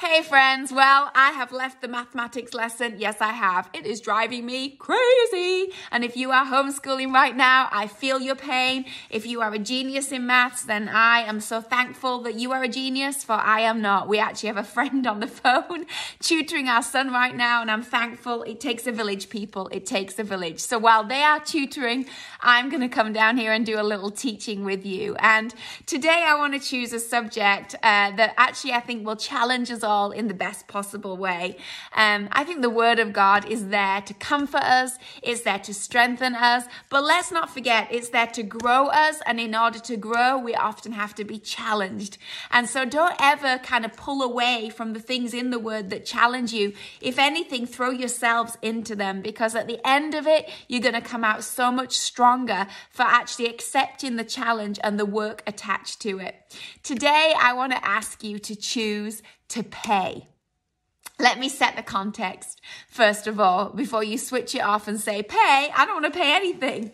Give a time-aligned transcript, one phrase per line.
[0.00, 2.94] Hey friends, well, I have left the mathematics lesson.
[2.98, 3.68] Yes, I have.
[3.74, 5.72] It is driving me crazy.
[5.90, 8.84] And if you are homeschooling right now, I feel your pain.
[9.10, 12.62] If you are a genius in maths, then I am so thankful that you are
[12.62, 14.06] a genius, for I am not.
[14.06, 15.84] We actually have a friend on the phone
[16.20, 18.44] tutoring our son right now, and I'm thankful.
[18.44, 19.66] It takes a village, people.
[19.72, 20.60] It takes a village.
[20.60, 22.06] So while they are tutoring,
[22.40, 25.16] I'm going to come down here and do a little teaching with you.
[25.16, 25.52] And
[25.86, 29.82] today I want to choose a subject uh, that actually I think will challenge us
[29.88, 31.56] all in the best possible way.
[31.94, 35.74] Um, I think the Word of God is there to comfort us, it's there to
[35.74, 39.20] strengthen us, but let's not forget it's there to grow us.
[39.26, 42.18] And in order to grow, we often have to be challenged.
[42.50, 46.04] And so don't ever kind of pull away from the things in the Word that
[46.04, 46.74] challenge you.
[47.00, 51.00] If anything, throw yourselves into them because at the end of it, you're going to
[51.00, 56.18] come out so much stronger for actually accepting the challenge and the work attached to
[56.18, 56.34] it.
[56.82, 60.28] Today, I want to ask you to choose to pay.
[61.20, 65.22] Let me set the context first of all before you switch it off and say,
[65.22, 65.36] pay.
[65.76, 66.92] I don't want to pay anything.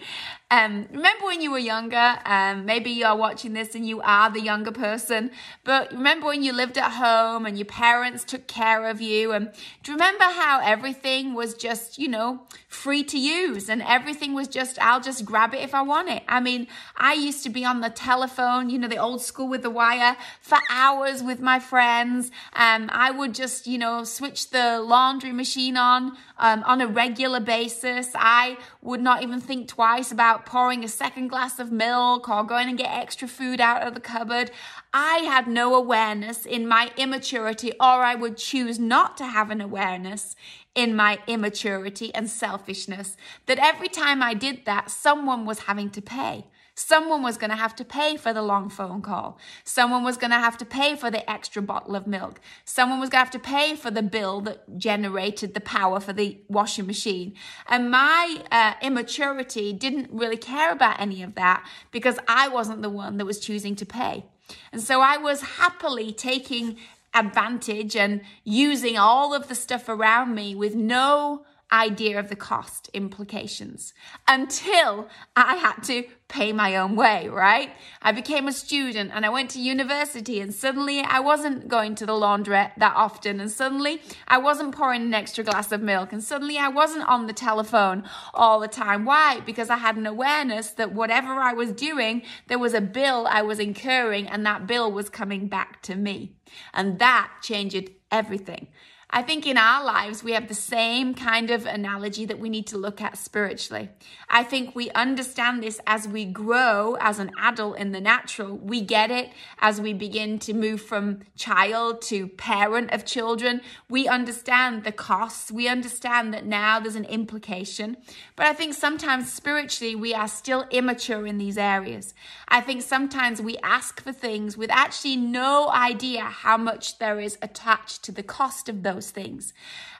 [0.55, 2.17] Um, remember when you were younger?
[2.25, 5.33] Um, maybe you're watching this and you are the younger person,
[5.65, 9.33] but remember when you lived at home and your parents took care of you?
[9.33, 9.51] And
[9.83, 14.47] do you remember how everything was just, you know, free to use and everything was
[14.47, 16.23] just, I'll just grab it if I want it?
[16.29, 19.63] I mean, I used to be on the telephone, you know, the old school with
[19.63, 22.31] the wire for hours with my friends.
[22.53, 27.41] Um, I would just, you know, switch the laundry machine on um, on a regular
[27.41, 28.11] basis.
[28.15, 32.69] I would not even think twice about pouring a second glass of milk or going
[32.69, 34.51] and get extra food out of the cupboard.
[34.93, 39.61] I had no awareness in my immaturity, or I would choose not to have an
[39.61, 40.37] awareness
[40.75, 46.03] in my immaturity and selfishness that every time I did that, someone was having to
[46.03, 46.47] pay.
[46.75, 49.39] Someone was going to have to pay for the long phone call.
[49.63, 52.41] Someone was going to have to pay for the extra bottle of milk.
[52.65, 56.13] Someone was going to have to pay for the bill that generated the power for
[56.13, 57.35] the washing machine.
[57.69, 62.91] And my uh, immaturity didn't really care about any of that because I wasn't the
[62.91, 64.27] one that was choosing to pay.
[64.73, 66.77] And so I was happily taking
[67.15, 72.89] advantage and using all of the stuff around me with no idea of the cost
[72.95, 73.93] implications
[74.29, 77.71] until I had to pay my own way, right?
[78.01, 82.07] I became a student and I went to university and suddenly I wasn't going to
[82.07, 86.23] the laundrette that often and suddenly I wasn't pouring an extra glass of milk and
[86.23, 89.05] suddenly I wasn't on the telephone all the time.
[89.05, 89.41] Why?
[89.41, 93.43] Because I had an awareness that whatever I was doing, there was a bill I
[93.43, 96.37] was incurring and that bill was coming back to me.
[96.73, 98.69] And that changed everything.
[99.17, 102.67] I think in our lives, we have the same kind of analogy that we need
[102.67, 103.91] to look at spiritually.
[104.29, 108.57] I think we understand this as we grow as an adult in the natural.
[108.57, 109.31] We get it
[109.61, 113.61] as we begin to move from child to parent of children.
[113.89, 115.53] We understand the costs.
[115.53, 117.99] We understand that now there's an implication.
[118.35, 122.15] But I think sometimes spiritually, we are still immature in these areas.
[122.49, 127.39] I think sometimes we ask for things with actually no idea how much there is
[127.41, 129.53] attached to the cost of those those things.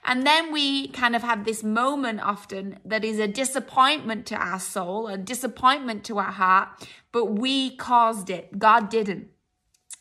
[0.03, 4.59] And then we kind of have this moment often that is a disappointment to our
[4.59, 6.69] soul, a disappointment to our heart,
[7.11, 8.59] but we caused it.
[8.59, 9.29] God didn't.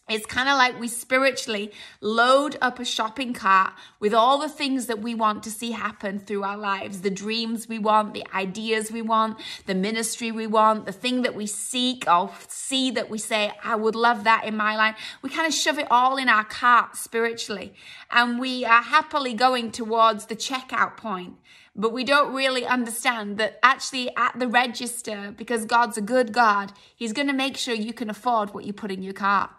[0.07, 1.73] It's kind of like we spiritually
[2.03, 6.19] load up a shopping cart with all the things that we want to see happen
[6.19, 10.85] through our lives the dreams we want, the ideas we want, the ministry we want,
[10.85, 14.55] the thing that we seek or see that we say, I would love that in
[14.55, 14.97] my life.
[15.23, 17.73] We kind of shove it all in our cart spiritually.
[18.11, 21.37] And we are happily going towards the checkout point
[21.77, 26.73] but we don't really understand that actually at the register, because God's a good God,
[26.95, 29.51] He's going to make sure you can afford what you put in your cart.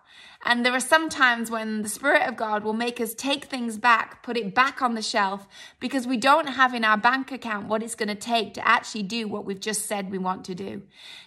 [0.47, 3.79] And there are some times when the Spirit of God will make us take things
[3.79, 5.47] back, put it back on the shelf,
[5.79, 9.03] because we don't have in our bank account what it's going to take to actually
[9.03, 10.83] do what we've just said we want to do.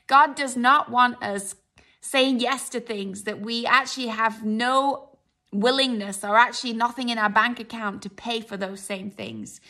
[0.06, 1.56] God does not want us
[2.00, 5.08] saying yes to things that we actually have no
[5.52, 9.60] willingness or actually nothing in our bank account to pay for those same things.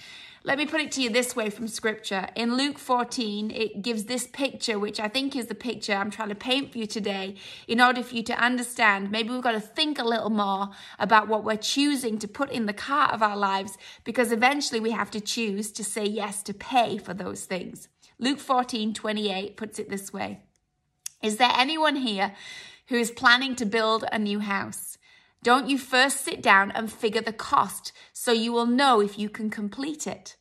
[0.49, 2.27] Let me put it to you this way from scripture.
[2.35, 6.31] In Luke 14, it gives this picture, which I think is the picture I'm trying
[6.31, 7.35] to paint for you today,
[7.67, 9.11] in order for you to understand.
[9.11, 12.65] Maybe we've got to think a little more about what we're choosing to put in
[12.65, 16.55] the cart of our lives, because eventually we have to choose to say yes to
[16.55, 17.89] pay for those things.
[18.19, 20.41] Luke 14, 28 puts it this way
[21.23, 22.35] Is there anyone here
[22.87, 24.97] who is planning to build a new house?
[25.43, 29.29] Don't you first sit down and figure the cost so you will know if you
[29.29, 30.37] can complete it?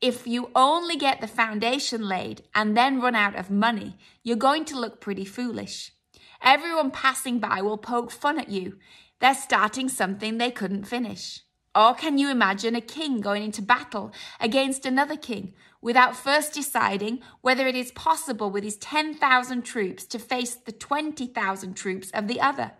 [0.00, 4.64] If you only get the foundation laid and then run out of money, you're going
[4.66, 5.92] to look pretty foolish.
[6.42, 8.78] Everyone passing by will poke fun at you.
[9.18, 11.42] They're starting something they couldn't finish.
[11.74, 14.10] Or can you imagine a king going into battle
[14.40, 20.18] against another king without first deciding whether it is possible with his 10,000 troops to
[20.18, 22.72] face the 20,000 troops of the other?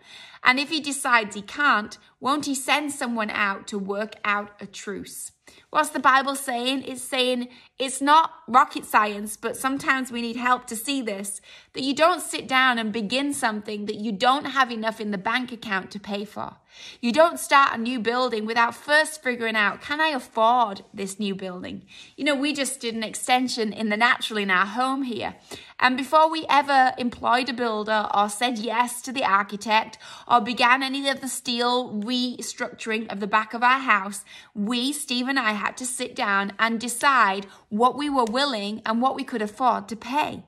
[0.42, 4.66] And if he decides he can't, won't he send someone out to work out a
[4.66, 5.32] truce?
[5.70, 6.84] What's the Bible saying?
[6.84, 7.48] It's saying
[7.78, 11.40] it's not rocket science, but sometimes we need help to see this.
[11.74, 15.18] That you don't sit down and begin something that you don't have enough in the
[15.18, 16.56] bank account to pay for.
[17.00, 21.34] You don't start a new building without first figuring out, can I afford this new
[21.34, 21.84] building?
[22.16, 25.36] You know, we just did an extension in the natural in our home here.
[25.78, 29.96] And before we ever employed a builder or said yes to the architect
[30.26, 35.28] or began any of the steel restructuring of the back of our house, we, Steve
[35.28, 39.22] and I, had to sit down and decide what we were willing and what we
[39.22, 40.42] could afford to pay.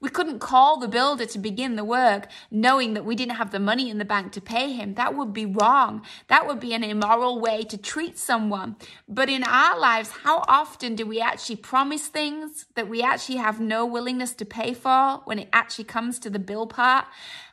[0.00, 3.58] We couldn't call the builder to begin the work knowing that we didn't have the
[3.58, 4.94] money in the bank to pay him.
[4.94, 6.02] That would be wrong.
[6.28, 8.76] That would be an immoral way to treat someone.
[9.08, 13.60] But in our lives, how often do we actually promise things that we actually have
[13.60, 17.06] no willingness to pay for when it actually comes to the bill part?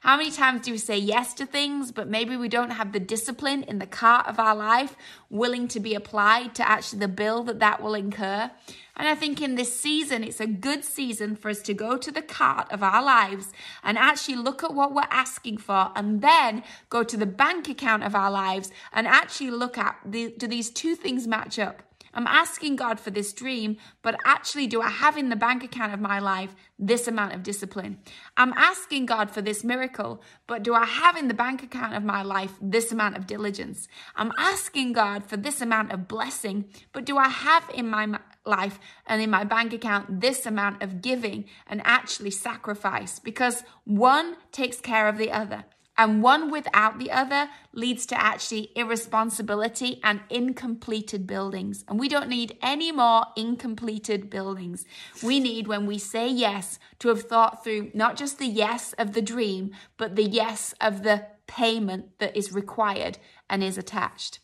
[0.04, 3.00] How many times do we say yes to things, but maybe we don't have the
[3.00, 4.98] discipline in the cart of our life
[5.30, 8.52] willing to be applied to actually the bill that that will incur?
[8.98, 12.12] And I think in this season, it's a good season for us to go to
[12.12, 16.64] the cart of our lives and actually look at what we're asking for and then
[16.90, 20.70] go to the bank account of our lives and actually look at the, do these
[20.70, 21.82] two things match up?
[22.14, 25.94] I'm asking God for this dream, but actually, do I have in the bank account
[25.94, 28.00] of my life this amount of discipline?
[28.38, 32.04] I'm asking God for this miracle, but do I have in the bank account of
[32.04, 33.88] my life this amount of diligence?
[34.16, 38.80] I'm asking God for this amount of blessing, but do I have in my life
[39.08, 43.20] and in my bank account this amount of giving and actually sacrifice?
[43.20, 45.66] Because one takes care of the other.
[45.98, 51.86] And one without the other leads to actually irresponsibility and incompleted buildings.
[51.88, 54.86] And we don't need any more incompleted buildings.
[55.22, 59.14] We need, when we say yes, to have thought through not just the yes of
[59.14, 63.20] the dream, but the yes of the payment that is required
[63.50, 64.40] and is attached.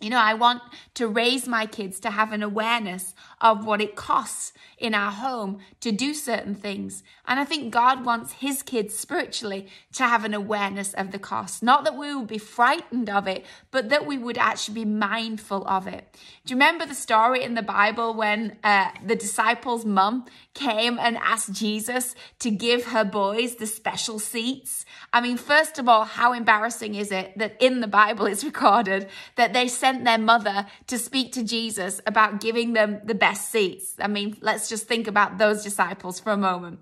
[0.00, 0.62] You know, I want
[0.94, 5.58] to raise my kids to have an awareness of what it costs in our home
[5.80, 7.02] to do certain things.
[7.26, 11.62] And I think God wants his kids spiritually to have an awareness of the cost.
[11.62, 15.66] Not that we would be frightened of it, but that we would actually be mindful
[15.66, 16.16] of it.
[16.46, 20.24] Do you remember the story in the Bible when uh, the disciples' mum
[20.54, 24.86] came and asked Jesus to give her boys the special seats?
[25.12, 29.08] I mean, first of all, how embarrassing is it that in the Bible it's recorded
[29.36, 33.94] that they sent their mother to speak to Jesus about giving them the best seats?
[33.98, 36.78] I mean, let's just think about those disciples for a moment.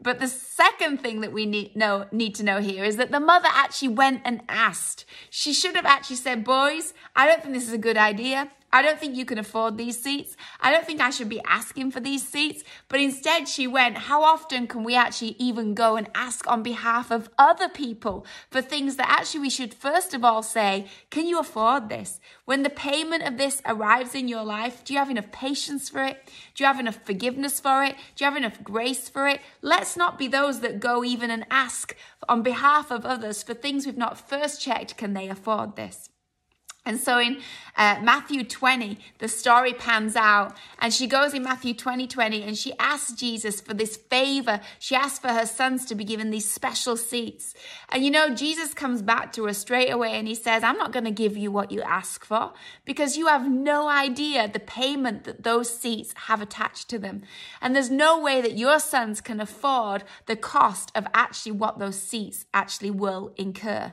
[0.00, 3.20] But the second thing that we need, know, need to know here is that the
[3.20, 5.06] mother actually went and asked.
[5.30, 8.50] She should have actually said, boys, I don't think this is a good idea.
[8.72, 10.36] I don't think you can afford these seats.
[10.60, 12.62] I don't think I should be asking for these seats.
[12.88, 17.10] But instead, she went, How often can we actually even go and ask on behalf
[17.10, 21.40] of other people for things that actually we should first of all say, Can you
[21.40, 22.20] afford this?
[22.44, 26.04] When the payment of this arrives in your life, do you have enough patience for
[26.04, 26.30] it?
[26.54, 27.96] Do you have enough forgiveness for it?
[28.14, 29.40] Do you have enough grace for it?
[29.62, 31.96] Let's not be those that go even and ask
[32.28, 34.96] on behalf of others for things we've not first checked.
[34.96, 36.10] Can they afford this?
[36.86, 37.40] And so in
[37.76, 42.56] uh, Matthew 20, the story pans out, and she goes in Matthew 20 20, and
[42.56, 44.60] she asks Jesus for this favor.
[44.78, 47.54] She asks for her sons to be given these special seats.
[47.90, 50.92] And you know, Jesus comes back to her straight away and he says, I'm not
[50.92, 52.52] going to give you what you ask for
[52.84, 57.22] because you have no idea the payment that those seats have attached to them.
[57.60, 62.00] And there's no way that your sons can afford the cost of actually what those
[62.00, 63.92] seats actually will incur.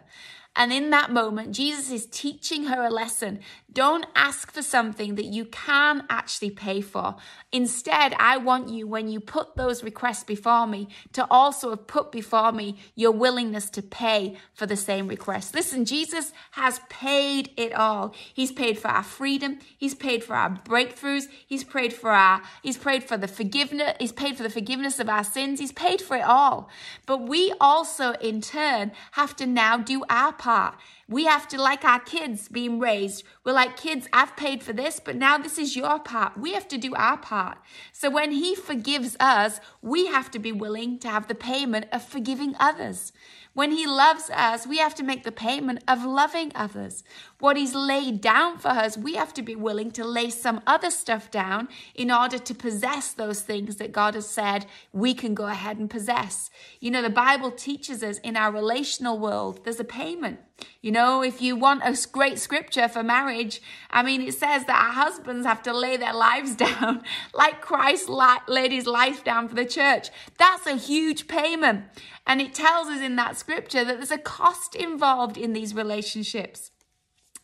[0.57, 3.39] And in that moment, Jesus is teaching her a lesson.
[3.71, 7.15] Don't ask for something that you can actually pay for.
[7.51, 12.11] Instead, I want you, when you put those requests before me, to also have put
[12.11, 15.53] before me your willingness to pay for the same request.
[15.53, 18.15] Listen, Jesus has paid it all.
[18.33, 19.59] He's paid for our freedom.
[19.77, 21.25] He's paid for our breakthroughs.
[21.45, 23.93] He's prayed for our, he's prayed for the forgiveness.
[23.99, 25.59] He's paid for the forgiveness of our sins.
[25.59, 26.67] He's paid for it all.
[27.05, 30.75] But we also, in turn, have to now do our part part.
[31.09, 34.99] We have to, like our kids being raised, we're like, kids, I've paid for this,
[34.99, 36.37] but now this is your part.
[36.37, 37.59] We have to do our part.
[37.93, 42.03] So when He forgives us, we have to be willing to have the payment of
[42.03, 43.13] forgiving others.
[43.53, 47.05] When He loves us, we have to make the payment of loving others.
[47.39, 50.91] What He's laid down for us, we have to be willing to lay some other
[50.91, 55.45] stuff down in order to possess those things that God has said we can go
[55.45, 56.49] ahead and possess.
[56.81, 60.39] You know, the Bible teaches us in our relational world, there's a payment.
[60.81, 63.61] You know, if you want a great scripture for marriage,
[63.91, 68.09] I mean, it says that our husbands have to lay their lives down like Christ
[68.09, 70.09] laid his life down for the church.
[70.37, 71.85] That's a huge payment.
[72.25, 76.71] And it tells us in that scripture that there's a cost involved in these relationships.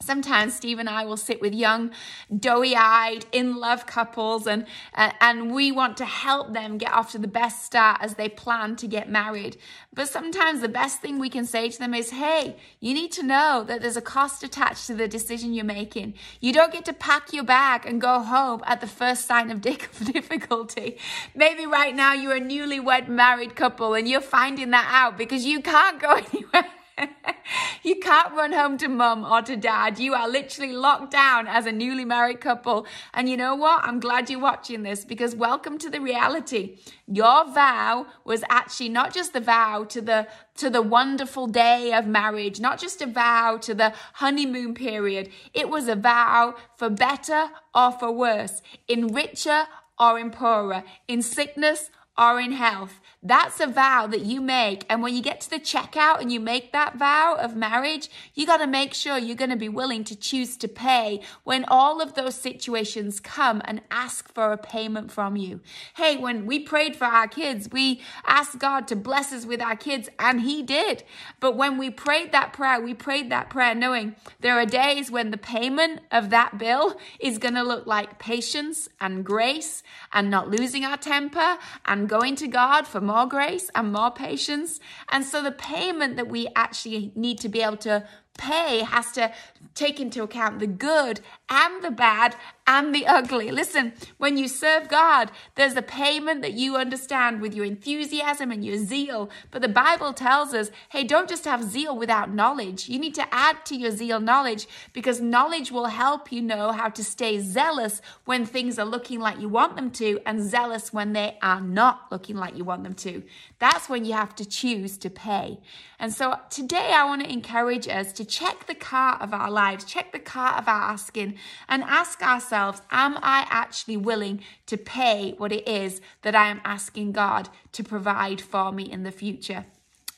[0.02, 1.92] Sometimes Steve and I will sit with young,
[2.38, 7.28] doughy-eyed, in-love couples, and uh, and we want to help them get off to the
[7.28, 9.56] best start as they plan to get married.
[9.94, 13.24] But sometimes the best thing we can say to them is, "Hey, you need to
[13.24, 16.16] know that there's a cost attached to the decision you're making.
[16.42, 19.62] You don't get to pack your bag and go home at the first sign of
[19.62, 20.98] difficulty.
[21.34, 25.62] Maybe right now you're a newlywed married couple and you're finding that out because you
[25.62, 26.83] can't go anywhere."
[27.84, 30.00] you can't run home to mum or to dad.
[30.00, 32.86] You are literally locked down as a newly married couple.
[33.14, 33.84] And you know what?
[33.84, 36.78] I'm glad you're watching this because welcome to the reality.
[37.08, 42.06] Your vow was actually not just the vow to the to the wonderful day of
[42.06, 45.30] marriage, not just a vow to the honeymoon period.
[45.54, 49.64] It was a vow for better or for worse, in richer
[50.00, 53.00] or in poorer, in sickness or in health.
[53.26, 54.86] That's a vow that you make.
[54.90, 58.46] And when you get to the checkout and you make that vow of marriage, you
[58.46, 62.02] got to make sure you're going to be willing to choose to pay when all
[62.02, 65.62] of those situations come and ask for a payment from you.
[65.96, 69.78] Hey, when we prayed for our kids, we asked God to bless us with our
[69.78, 71.04] kids, and He did.
[71.40, 75.32] But when we prayed that prayer, we prayed that prayer knowing there are days when
[75.32, 80.50] the payment of that bill is going to look like patience and grace and not
[80.50, 84.80] losing our temper and going to God for more more grace and more patience.
[85.12, 87.96] And so the payment that we actually need to be able to
[88.38, 89.32] pay has to
[89.76, 92.36] take into account the good and the bad
[92.66, 93.52] and the ugly.
[93.52, 98.64] Listen, when you serve God, there's a payment that you understand with your enthusiasm and
[98.64, 99.30] your zeal.
[99.52, 102.88] But the Bible tells us, hey, don't just have zeal without knowledge.
[102.88, 106.90] You need to add to your zeal knowledge because knowledge will help you know how
[106.90, 111.14] to stay zealous when things are looking like you want them to and zealous when
[111.14, 113.24] they are not looking like you want them to.
[113.60, 115.60] That's when you have to choose to pay.
[116.00, 119.86] And so today I want to encourage us to check the car of our lives,
[119.86, 121.38] check the car of our asking,
[121.68, 126.62] and ask ourselves, am I actually willing to pay what it is that I am
[126.64, 129.66] asking God to provide for me in the future?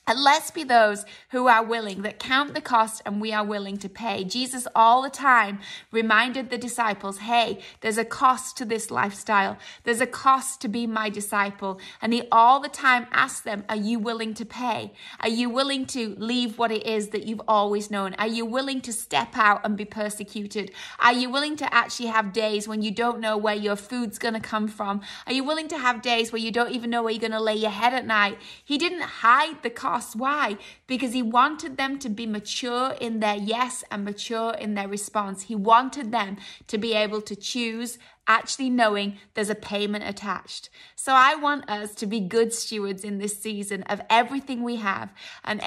[0.08, 3.78] And let's be those who are willing, that count the cost and we are willing
[3.78, 4.24] to pay.
[4.24, 5.60] Jesus all the time
[5.92, 9.58] reminded the disciples, hey, there's a cost to this lifestyle.
[9.84, 11.80] There's a cost to be my disciple.
[12.04, 14.94] And he all the time asked them, are you willing to pay?
[15.22, 18.14] Are you willing to leave what it is that you've always known?
[18.20, 20.72] Are you willing to step out and be persecuted?
[21.00, 24.36] Are you willing to actually have days when you don't know where your food's going
[24.36, 25.02] to come from?
[25.26, 27.42] Are you willing to have days where you don't even know where you're going to
[27.42, 28.38] lay your head at night?
[28.64, 30.16] He didn't hide the cost cross.
[30.16, 30.58] Why?
[30.88, 35.44] Because he wanted them to be mature in their yes and mature in their response.
[35.44, 36.38] He wanted them
[36.68, 37.98] to be able to choose
[38.28, 40.70] actually knowing there's a payment attached.
[40.96, 45.14] So I want us to be good stewards in this season of everything we have.
[45.44, 45.62] And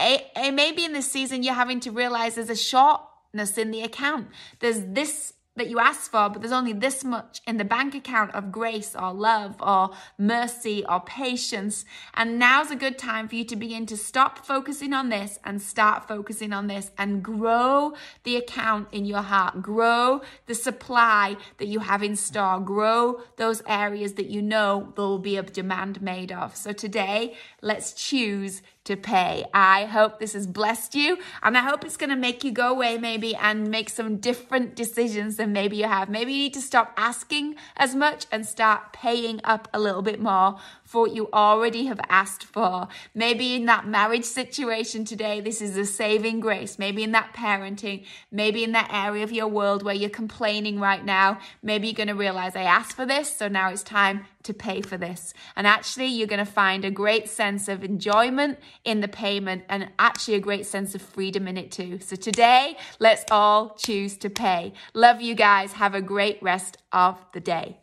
[0.54, 4.28] maybe in this season, you're having to realize there's a shortness in the account.
[4.60, 8.34] There's this that you ask for, but there's only this much in the bank account
[8.34, 11.84] of grace or love or mercy or patience.
[12.14, 15.60] And now's a good time for you to begin to stop focusing on this and
[15.60, 19.60] start focusing on this and grow the account in your heart.
[19.62, 22.60] Grow the supply that you have in store.
[22.60, 26.56] Grow those areas that you know there will be a demand made of.
[26.56, 29.44] So today, let's choose to pay.
[29.52, 32.70] I hope this has blessed you and I hope it's going to make you go
[32.70, 36.08] away maybe and make some different decisions than maybe you have.
[36.08, 40.20] Maybe you need to stop asking as much and start paying up a little bit
[40.20, 42.88] more for what you already have asked for.
[43.14, 46.78] Maybe in that marriage situation today, this is a saving grace.
[46.78, 51.04] Maybe in that parenting, maybe in that area of your world where you're complaining right
[51.04, 54.54] now, maybe you're going to realize I asked for this, so now it's time to
[54.54, 55.34] pay for this.
[55.56, 59.90] And actually, you're going to find a great sense of enjoyment in the payment and
[59.98, 61.98] actually a great sense of freedom in it too.
[62.00, 64.72] So today, let's all choose to pay.
[64.94, 65.72] Love you guys.
[65.74, 67.76] Have a great rest of the day.